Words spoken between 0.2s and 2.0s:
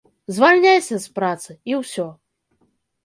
Звальняйся з працы, і